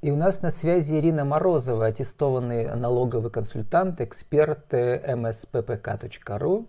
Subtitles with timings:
[0.00, 6.68] И у нас на связи Ирина Морозова, аттестованный налоговый консультант, эксперт mspпк.ру.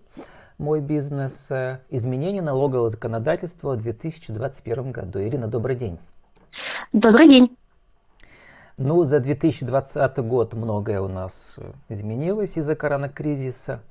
[0.57, 1.47] Мой бизнес.
[1.91, 5.21] Изменение налогового законодательства в 2021 году.
[5.21, 5.99] Ирина, добрый день.
[6.91, 7.55] Добрый день.
[8.77, 11.55] Ну, за 2020 год многое у нас
[11.87, 13.81] изменилось из-за коронакризиса.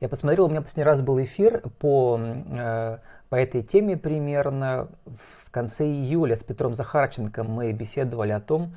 [0.00, 2.98] Я посмотрел, у меня последний раз был эфир по, э,
[3.28, 8.74] по этой теме примерно в конце июля с Петром Захарченко мы беседовали о том,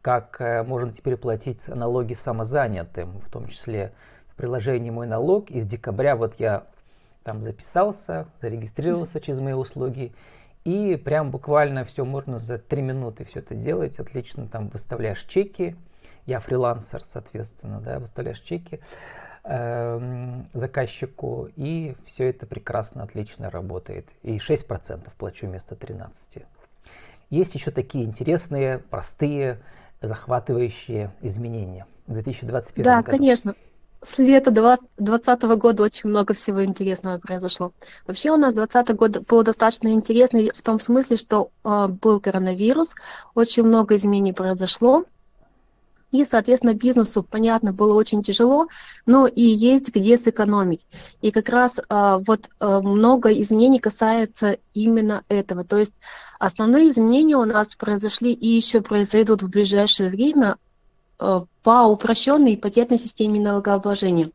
[0.00, 3.92] как э, можно теперь платить налоги самозанятым, в том числе
[4.28, 5.50] в приложении «Мой налог».
[5.50, 6.66] И с декабря вот я
[7.24, 10.14] там записался, зарегистрировался через мои услуги,
[10.64, 13.98] и прям буквально все можно за три минуты все это делать.
[13.98, 15.74] Отлично там выставляешь чеки.
[16.26, 18.80] Я фрилансер, соответственно, да, выставляешь чеки
[19.44, 24.08] э, заказчику, и все это прекрасно, отлично работает.
[24.22, 26.44] И 6% плачу вместо 13%.
[27.30, 29.60] Есть еще такие интересные, простые,
[30.02, 33.10] захватывающие изменения в 2021 да, году.
[33.10, 33.54] Да, конечно.
[34.02, 37.72] С лета 2020 года очень много всего интересного произошло.
[38.06, 42.94] Вообще у нас 2020 год был достаточно интересный в том смысле, что э, был коронавирус,
[43.34, 45.04] очень много изменений произошло,
[46.10, 48.68] и, соответственно, бизнесу, понятно, было очень тяжело,
[49.06, 50.86] но и есть где сэкономить.
[51.20, 55.64] И как раз а, вот а, много изменений касается именно этого.
[55.64, 55.94] То есть
[56.38, 60.56] основные изменения у нас произошли и еще произойдут в ближайшее время
[61.18, 64.30] а, по упрощенной ипотечной системе налогообложения.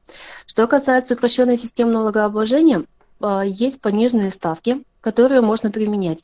[0.45, 2.85] Что касается упрощенной системы налогообложения,
[3.19, 6.23] а, есть пониженные ставки, которые можно применять.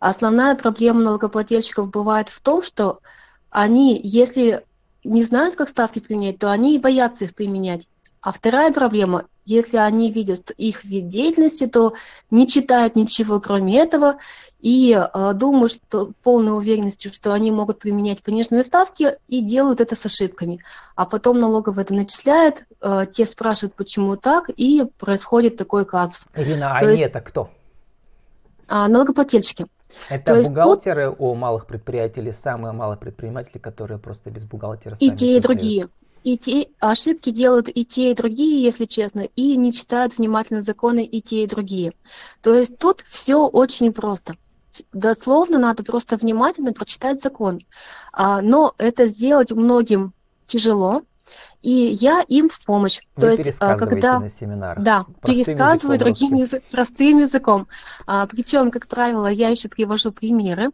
[0.00, 2.98] Основная проблема налогоплательщиков бывает в том, что
[3.50, 4.64] они, если
[5.04, 7.88] не знают, как ставки применять, то они и боятся их применять.
[8.20, 11.92] А вторая проблема, если они видят их вид деятельности, то
[12.30, 14.18] не читают ничего кроме этого
[14.60, 19.96] и э, думают что полной уверенностью, что они могут применять пониженные ставки и делают это
[19.96, 20.60] с ошибками.
[20.94, 26.28] А потом налоговая это начисляет, э, те спрашивают, почему так, и происходит такой казус.
[26.36, 27.50] Ирина, а то они есть, это кто?
[28.68, 29.66] А, налогоплательщики.
[30.08, 31.20] Это То бухгалтеры тут...
[31.20, 35.88] у малых предприятий или самые малые предприниматели, которые просто без бухгалтера И те, и другие.
[36.24, 41.04] И те ошибки делают и те, и другие, если честно, и не читают внимательно законы
[41.04, 41.92] и те, и другие.
[42.42, 44.36] То есть тут все очень просто.
[44.92, 47.60] Дословно надо просто внимательно прочитать закон.
[48.12, 50.14] А, но это сделать многим
[50.46, 51.02] тяжело,
[51.62, 53.00] и я им в помощь.
[53.16, 54.82] Вы То есть, а, когда на семинарах.
[54.82, 57.68] Да, простым пересказываю другим язык, простым языком.
[58.06, 60.70] А, причем, как правило, я еще привожу примеры,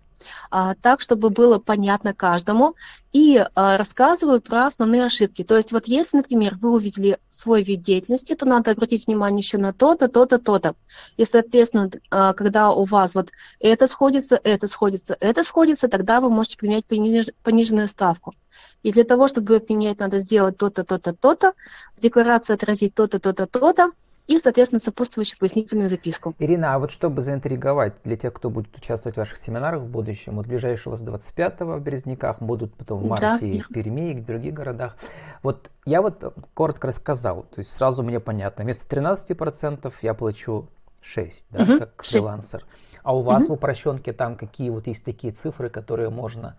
[0.51, 2.75] так, чтобы было понятно каждому,
[3.13, 5.43] и а, рассказываю про основные ошибки.
[5.43, 9.59] То есть, вот если, например, вы увидели свой вид деятельности, то надо обратить внимание еще
[9.59, 10.75] на то-то, то-то, то-то.
[11.17, 13.31] И, соответственно, а, когда у вас вот
[13.61, 17.27] это сходится, это сходится, это сходится, тогда вы можете применять пониж...
[17.43, 18.35] пониженную ставку.
[18.83, 21.55] И для того, чтобы применять, надо сделать то-то, то-то, то-то,
[21.97, 23.93] в декларации отразить то-то, то-то, то-то,
[24.29, 26.35] и, соответственно, сопутствующую пояснительную записку.
[26.39, 30.37] Ирина, а вот чтобы заинтриговать для тех, кто будет участвовать в ваших семинарах в будущем,
[30.37, 34.15] вот ближайшего с 25-го в Березняках, будут потом в марте да, и в Перми, и
[34.15, 34.97] в других городах.
[35.43, 40.69] Вот я вот коротко рассказал, то есть сразу мне понятно, вместо 13% я плачу
[41.01, 42.13] 6, да, угу, как 6.
[42.13, 42.67] фрилансер.
[43.03, 43.55] А у вас угу.
[43.55, 46.59] в упрощенке там какие вот есть такие цифры, которые можно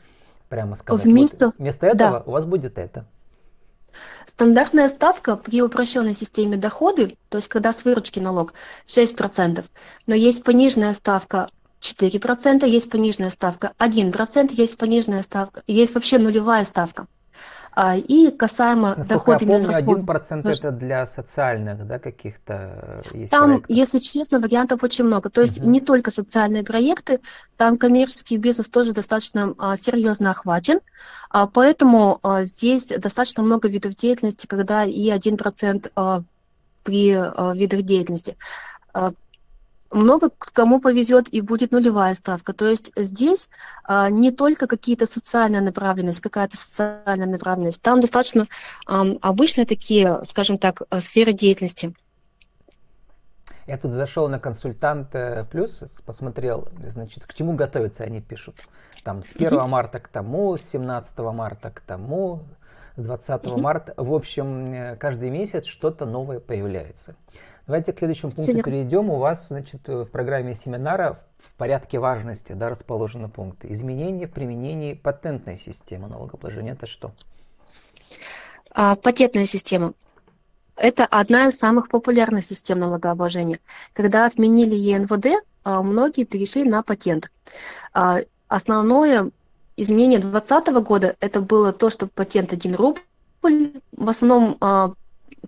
[0.50, 1.06] прямо сказать?
[1.06, 2.24] Вместо, вот, вместо этого да.
[2.25, 3.06] у вас будет это.
[4.27, 8.53] Стандартная ставка при упрощенной системе доходы, то есть когда с выручки налог,
[8.88, 9.66] 6%,
[10.07, 11.50] но есть пониженная ставка
[11.81, 17.07] 4%, есть пониженная ставка 1%, есть пониженная ставка, есть вообще нулевая ставка.
[17.81, 23.62] А, и касаемо Насколько дохода я помню, процент это для социальных, да, каких-то э, Там,
[23.62, 23.69] проектов.
[23.69, 25.29] если честно, вариантов очень много.
[25.29, 25.69] То есть угу.
[25.69, 27.22] не только социальные проекты,
[27.56, 30.81] там коммерческий бизнес тоже достаточно а, серьезно охвачен.
[31.29, 36.23] А, поэтому а, здесь достаточно много видов деятельности, когда и один процент а,
[36.84, 38.35] при а, видах деятельности.
[39.91, 42.53] Много кому повезет и будет нулевая ставка.
[42.53, 43.50] То есть здесь
[43.83, 48.47] а, не только какие-то социальная направленность, какая-то социальная направленность, там достаточно
[48.86, 51.95] а, обычные такие, скажем так, а, сферы деятельности.
[53.65, 55.15] Я тут зашел на консультант
[55.51, 58.56] плюс, посмотрел, значит, к чему готовиться они пишут.
[59.03, 62.44] Там с 1 марта к тому, с 17 марта к тому,
[62.95, 63.94] с 20 марта.
[63.97, 67.15] В общем, э, каждый месяц что-то новое появляется.
[67.68, 68.63] Давайте к следующему пункту Семер.
[68.63, 69.09] перейдем.
[69.09, 73.71] У вас, значит, в программе семинара в порядке важности да, расположены пункты.
[73.71, 76.74] Изменения в применении патентной системы налогообложения.
[76.74, 77.12] Это что?
[78.71, 79.94] А, патентная система.
[80.75, 83.59] Это одна из самых популярных систем налогообложения.
[83.94, 87.31] Когда отменили ЕНВД, а, многие перешли на патент.
[87.94, 89.31] А, основное
[89.81, 92.99] изменение 2020 года это было то, что патент 1 рубль,
[93.41, 94.93] в основном а,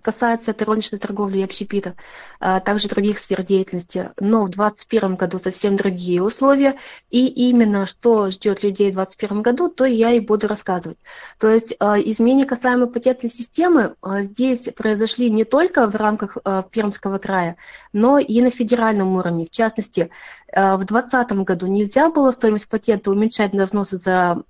[0.02, 1.94] касается это розничной торговли и общепита,
[2.40, 4.10] а также других сфер деятельности.
[4.20, 6.76] Но в 2021 году совсем другие условия.
[7.10, 10.98] И именно что ждет людей в 2021 году, то я и буду рассказывать.
[11.38, 16.62] То есть а, изменения касаемо патентной системы а, здесь произошли не только в рамках а,
[16.62, 17.56] Пермского края,
[17.92, 19.46] но и на федеральном уровне.
[19.46, 20.10] В частности,
[20.54, 24.42] в 2020 году нельзя было стоимость патента уменьшать на взносы за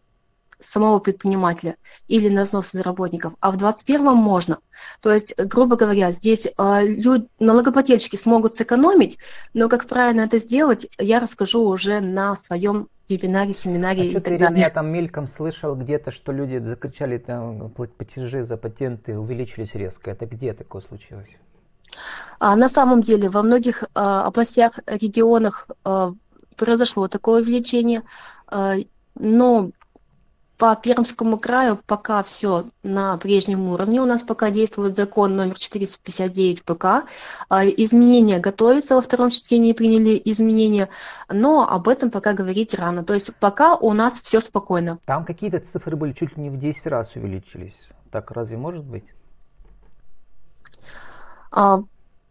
[0.63, 1.77] самого предпринимателя
[2.09, 4.59] или на взносы работников, а в 2021 можно.
[5.01, 9.19] То есть, грубо говоря, здесь э, люди, налогоплательщики смогут сэкономить,
[9.55, 14.39] но как правильно это сделать, я расскажу уже на своем вебинаре, семинаре а и так
[14.39, 14.61] далее.
[14.61, 20.11] Я там мельком слышал где-то, что люди закричали, там, платежи за патенты увеличились резко.
[20.11, 21.29] Это где такое случилось?
[22.39, 26.15] А на самом деле во многих а, областях, регионах а,
[26.57, 28.03] произошло такое увеличение,
[28.47, 28.77] а,
[29.15, 29.71] но
[30.63, 34.01] по Пермскому краю пока все на прежнем уровне.
[34.01, 36.85] У нас пока действует закон номер 459 ПК.
[37.49, 40.89] А, изменения готовятся, во втором чтении приняли изменения,
[41.29, 43.03] но об этом пока говорить рано.
[43.03, 45.01] То есть пока у нас все спокойно.
[45.05, 47.89] Там какие-то цифры были чуть ли не в 10 раз увеличились.
[48.13, 49.07] Так разве может быть?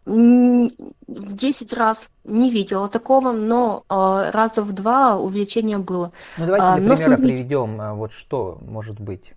[0.04, 6.12] А, в 10 раз не видела такого, но э, раза в два увеличение было.
[6.38, 9.34] Ну давайте а, для примера смотрите, приведем, а, вот что может быть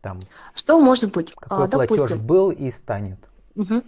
[0.00, 0.20] там.
[0.54, 1.34] Что может быть?
[1.34, 3.18] Какой а, допустим, платеж был и станет.
[3.56, 3.82] Угу.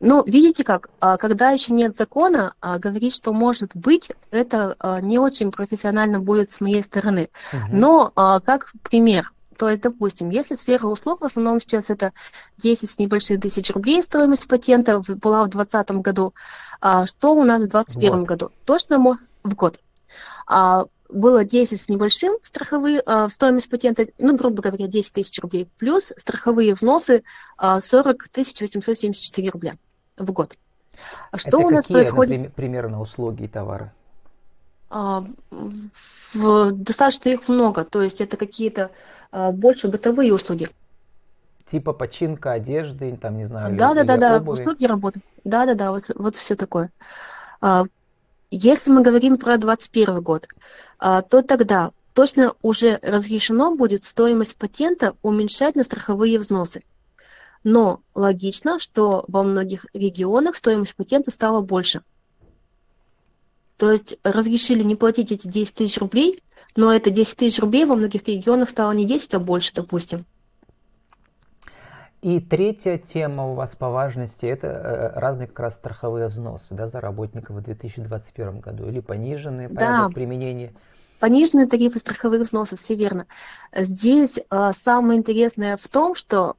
[0.00, 6.20] Ну, видите как, когда еще нет закона, говорить, что может быть, это не очень профессионально
[6.20, 7.28] будет с моей стороны.
[7.52, 7.76] Угу.
[7.76, 12.14] Но как пример, то есть, допустим, если сфера услуг, в основном сейчас это
[12.56, 16.32] 10 с небольшим тысяч рублей стоимость патента была в 2020 году,
[16.80, 18.50] а что у нас в 2021 году?
[18.64, 19.78] Точно в год.
[20.46, 25.68] А, было 10 с небольшим страховые, а, стоимость патента, ну, грубо говоря, 10 тысяч рублей,
[25.76, 27.22] плюс страховые взносы
[27.58, 29.74] а, 40 874 рубля
[30.16, 30.56] в год.
[31.32, 32.32] А что это у нас какие, происходит?
[32.32, 33.92] Например, примерно услуги и товары?
[34.88, 38.90] А, в, достаточно их много, то есть это какие-то
[39.32, 40.68] больше бытовые услуги.
[41.70, 45.20] Типа починка одежды, там, не знаю, Да, или, да, да, да, услуги работы.
[45.44, 46.90] Да, да, да, вот, вот все такое.
[47.60, 47.84] А,
[48.50, 50.48] если мы говорим про 2021 год,
[50.98, 56.82] а, то тогда точно уже разрешено будет стоимость патента уменьшать на страховые взносы.
[57.62, 62.02] Но логично, что во многих регионах стоимость патента стала больше.
[63.76, 66.42] То есть разрешили не платить эти 10 тысяч рублей,
[66.76, 70.24] но это 10 тысяч рублей во многих регионах стало не 10, а больше, допустим.
[72.22, 76.86] И третья тема у вас по важности– это э, разные как раз страховые взносы да,
[76.86, 80.14] за работников в 2021 году или пониженные порядок да.
[80.14, 80.72] применения.
[81.18, 83.26] Пониженные тарифы страховых взносов, все верно.
[83.74, 86.56] Здесь э, самое интересное в том, что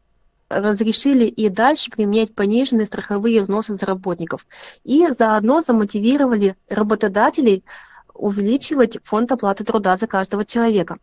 [0.49, 4.47] разрешили и дальше применять пониженные страховые взносы за работников.
[4.83, 7.63] И заодно замотивировали работодателей
[8.21, 10.97] увеличивать фонд оплаты труда за каждого человека.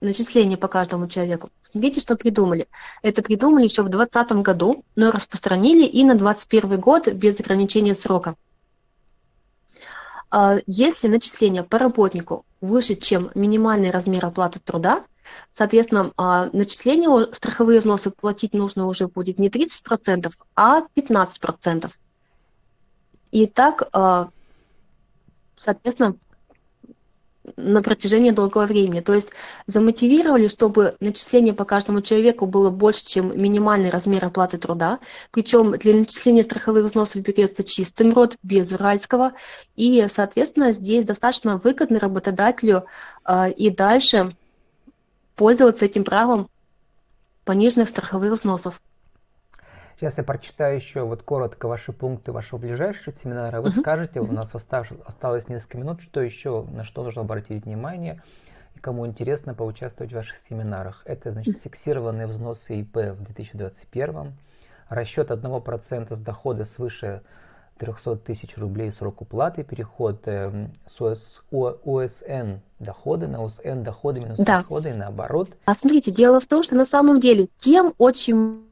[0.00, 1.50] Начисление по каждому человеку.
[1.62, 2.68] Смотрите, что придумали.
[3.02, 8.36] Это придумали еще в 2020 году, но распространили и на 2021 год без ограничения срока.
[10.30, 15.04] А, если начисление по работнику выше, чем минимальный размер оплаты труда,
[15.52, 21.90] соответственно, а, начисление страховые взносы платить нужно уже будет не 30%, а 15%.
[23.30, 24.30] И так, а,
[25.56, 26.16] соответственно,
[27.56, 29.00] на протяжении долгого времени.
[29.00, 29.30] То есть
[29.66, 35.00] замотивировали, чтобы начисление по каждому человеку было больше, чем минимальный размер оплаты труда.
[35.30, 39.32] Причем для начисления страховых взносов берется чистым род, без уральского.
[39.76, 42.84] И, соответственно, здесь достаточно выгодно работодателю
[43.26, 44.36] э, и дальше
[45.34, 46.48] пользоваться этим правом
[47.44, 48.80] пониженных страховых взносов.
[49.96, 53.60] Сейчас я прочитаю еще вот коротко ваши пункты вашего ближайшего семинара.
[53.60, 53.80] Вы uh-huh.
[53.80, 58.20] скажете, у нас осталось, осталось несколько минут, что еще, на что нужно обратить внимание,
[58.74, 61.02] и кому интересно поучаствовать в ваших семинарах.
[61.04, 64.32] Это, значит, фиксированные взносы ИП в 2021,
[64.88, 67.22] расчет 1% с дохода свыше
[67.78, 74.38] 300 тысяч рублей срок уплаты, переход э, с ОС, ОСН доходы на ОСН доходы минус
[74.38, 74.58] да.
[74.58, 75.50] расходы и наоборот.
[75.64, 78.64] А смотрите, дело в том, что на самом деле тем очень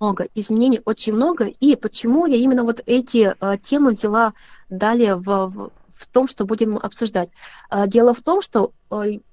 [0.00, 4.34] много, изменений очень много, и почему я именно вот эти э, темы взяла
[4.68, 7.30] далее в, в, в том, что будем обсуждать.
[7.70, 8.72] А, дело в том, что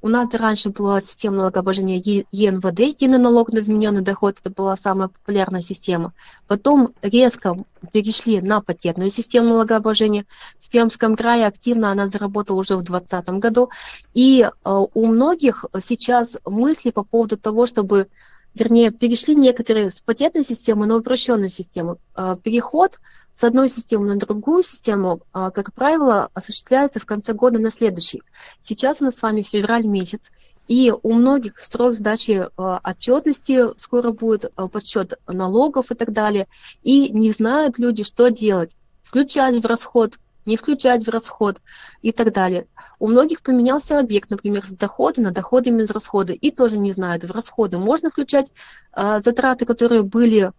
[0.02, 2.02] у нас раньше была система налогообложения
[2.32, 6.14] ЕНВД, единый налог на вмененный доход, это была самая популярная система.
[6.48, 7.56] Потом резко
[7.92, 10.26] перешли на патентную систему налогообложения.
[10.60, 13.70] В Пермском крае активно она заработала уже в 2020 году.
[14.16, 18.08] И у многих сейчас мысли по поводу того, чтобы
[18.54, 21.98] вернее, перешли некоторые с патентной системы на упрощенную систему.
[22.14, 23.00] А, переход
[23.32, 28.22] с одной системы на другую систему, а, как правило, осуществляется в конце года на следующий.
[28.62, 30.32] Сейчас у нас с вами февраль месяц,
[30.68, 36.48] и у многих срок сдачи а, отчетности скоро будет, подсчет налогов и так далее,
[36.84, 38.76] и не знают люди, что делать.
[39.04, 41.62] Включать в расход не включать в расход
[42.02, 42.68] и так далее.
[43.00, 47.24] У многих поменялся объект, например, с дохода на доходы минус расходы, и тоже не знают,
[47.24, 48.52] в расходы можно включать
[48.96, 50.52] э, затраты, которые были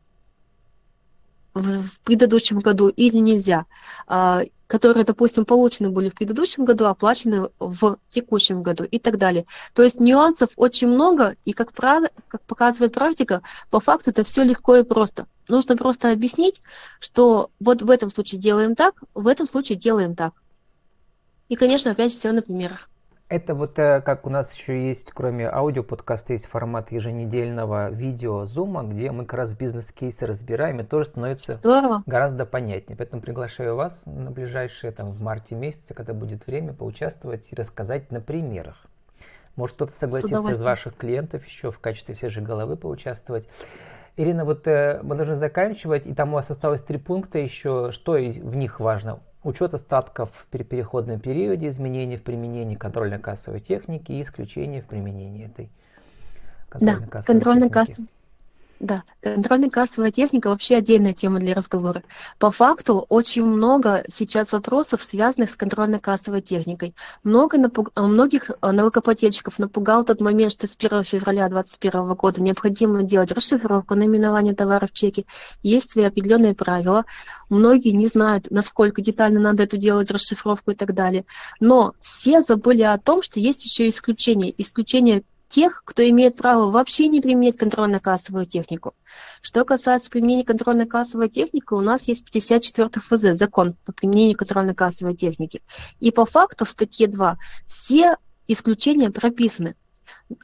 [1.55, 3.67] в, в предыдущем году или нельзя.
[4.09, 9.45] Э, которые, допустим, получены были в предыдущем году, оплачены в текущем году и так далее.
[9.75, 12.05] То есть нюансов очень много, и как, прав...
[12.29, 15.26] как показывает практика, по факту это все легко и просто.
[15.47, 16.62] Нужно просто объяснить,
[17.00, 20.33] что вот в этом случае делаем так, в этом случае делаем так.
[21.50, 22.88] И, конечно, опять все на примерах.
[23.33, 28.45] Это вот э, как у нас еще есть, кроме аудио подкаста, есть формат еженедельного видео
[28.45, 32.03] зума, где мы как раз бизнес-кейсы разбираем, и тоже становится Здорово.
[32.05, 32.95] гораздо понятнее.
[32.95, 38.11] Поэтому приглашаю вас на ближайшие, там, в марте месяце, когда будет время, поучаствовать и рассказать
[38.11, 38.77] на примерах.
[39.57, 43.49] Может, кто-то согласится из ваших клиентов еще в качестве свежей головы поучаствовать.
[44.19, 47.93] Ирина, вот э, мы должны заканчивать, и там у вас осталось три пункта еще.
[47.93, 49.21] Что в них важно?
[49.45, 55.71] Учет остатков при переходном периоде, изменения в применении контрольно-кассовой техники и исключения в применении этой
[56.69, 58.09] контрольно-кассовой да, контрольно-кассовой
[58.83, 62.03] да, контрольно-кассовая техника вообще отдельная тема для разговора.
[62.41, 66.93] По факту очень много сейчас вопросов, связанных с контрольно-кассовой техникой.
[67.23, 67.93] Много напуг...
[67.97, 73.95] Многих э, налогоплательщиков напугал тот момент, что с 1 февраля 2021 года необходимо делать расшифровку
[73.95, 75.27] наименования товара в чеке.
[75.62, 77.05] Есть свои определенные правила.
[77.51, 81.25] Многие не знают, насколько детально надо эту делать расшифровку и так далее.
[81.61, 84.53] Но все забыли о том, что есть еще исключения.
[84.59, 85.23] Исключения
[85.53, 88.95] тех, кто имеет право вообще не применять контрольно-кассовую технику.
[89.43, 95.61] Что касается применения контрольно-кассовой техники, у нас есть 54 ФЗ, закон по применению контрольно-кассовой техники.
[96.01, 98.17] И по факту в статье 2 все
[98.49, 99.77] исключения прописаны.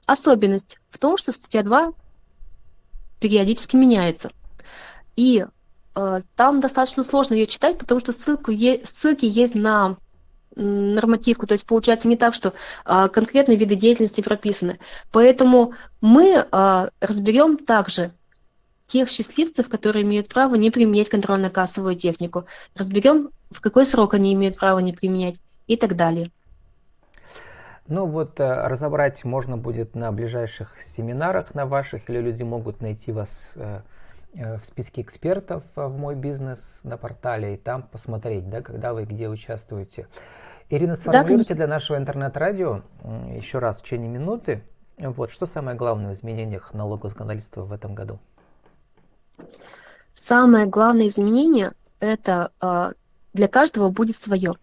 [0.04, 1.92] Особенность в том, что статья 2
[3.18, 4.30] периодически меняется.
[5.16, 5.46] И
[5.94, 9.96] э, там достаточно сложно ее читать, потому что ссылку е- ссылки есть на
[10.58, 12.52] нормативку, то есть получается не так, что
[12.84, 14.78] а, конкретные виды деятельности прописаны.
[15.12, 18.10] Поэтому мы а, разберем также
[18.86, 22.46] тех счастливцев, которые имеют право не применять контрольно-кассовую технику.
[22.74, 26.30] Разберем, в какой срок они имеют право не применять и так далее.
[27.86, 33.12] Ну вот э, разобрать можно будет на ближайших семинарах на ваших, или люди могут найти
[33.12, 33.80] вас э,
[34.34, 39.28] в списке экспертов в мой бизнес на портале и там посмотреть, да, когда вы где
[39.28, 40.06] участвуете.
[40.70, 42.82] Ирина, сформулируйте да, для нашего интернет-радио
[43.34, 44.62] еще раз в течение минуты,
[44.98, 48.18] вот, что самое главное в изменениях налогового законодательства в этом году?
[50.14, 52.92] Самое главное изменение– это э,
[53.32, 54.54] для каждого будет свое.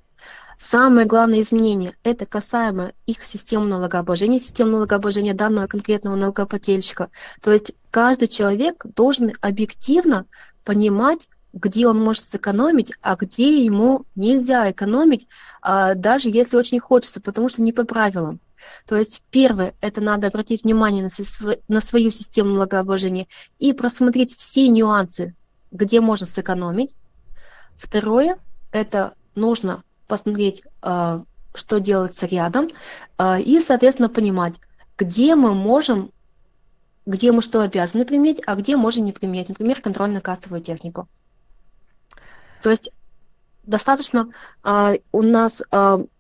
[0.57, 7.09] Самое главное изменение– это касаемо их системы налогообложения, системы налогообложения данного конкретного налогоплательщика.
[7.41, 10.25] То есть каждый человек должен объективно
[10.63, 15.27] понимать, где он может сэкономить, а где ему нельзя экономить,
[15.61, 18.39] а, даже если очень хочется, потому что не по правилам.
[18.87, 21.07] То есть первое, это надо обратить внимание
[21.67, 23.27] на свою систему налогообложения
[23.59, 25.35] и просмотреть все нюансы,
[25.71, 26.95] где можно сэкономить.
[27.77, 28.37] Второе,
[28.71, 32.69] это нужно посмотреть, а, что делается рядом,
[33.17, 34.59] а, и, соответственно, понимать,
[34.97, 36.11] где мы можем,
[37.05, 41.07] где мы что обязаны применять, а где можем не применять, например, контрольно-кассовую технику.
[42.61, 42.91] То есть
[43.63, 44.29] достаточно
[44.63, 45.63] а, у нас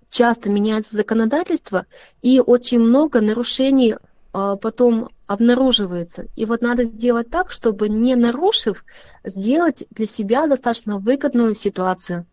[0.09, 1.85] часто меняется законодательство,
[2.21, 3.95] и очень много нарушений
[4.31, 6.27] потом обнаруживается.
[6.35, 8.85] И вот надо сделать так, чтобы не нарушив,
[9.23, 12.25] сделать для себя достаточно выгодную ситуацию.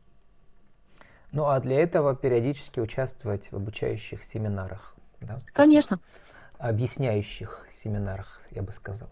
[1.32, 4.94] Ну а для этого периодически участвовать в обучающих семинарах.
[5.20, 5.38] Да?
[5.54, 5.98] Конечно.
[6.58, 9.08] Объясняющих семинарах, я бы сказал.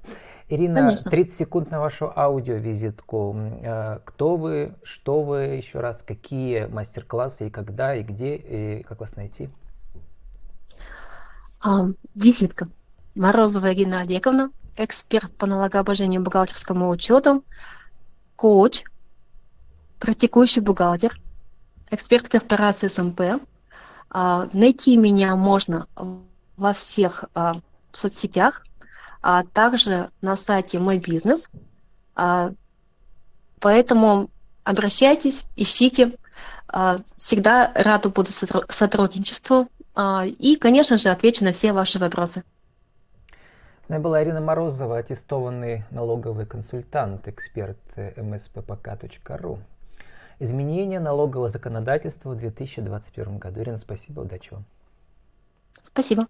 [0.49, 1.11] Ирина, Конечно.
[1.11, 3.35] 30 секунд на вашу аудиовизитку.
[3.63, 9.01] Э, кто вы, что вы, еще раз, какие мастер-классы и когда, и где, и как
[9.01, 9.49] вас найти?
[11.63, 12.69] А, визитка.
[13.15, 17.45] Морозова Ирина Олеговна, эксперт по налогообложению бухгалтерскому учету,
[18.37, 18.85] коуч,
[19.99, 21.21] практикующий бухгалтер,
[21.91, 23.21] эксперт корпорации СМП.
[24.11, 25.87] А, найти меня можно
[26.57, 27.61] во всех а,
[27.93, 28.65] соцсетях,
[29.23, 31.51] а также на сайте «Мой бизнес».
[32.15, 32.51] А,
[33.61, 34.31] поэтому
[34.65, 36.17] обращайтесь, ищите.
[37.17, 39.69] Всегда рада буду сотрудничеству.
[40.39, 42.45] И, конечно же, отвечу на все ваши вопросы.
[43.85, 49.59] С нами была Ирина Морозова, аттестованный налоговый консультант, эксперт mspпк.ру.
[50.41, 53.61] Изменение налогового законодательства в 2021 году.
[53.61, 54.65] Ирина, спасибо, удачи вам.
[55.83, 56.29] Спасибо.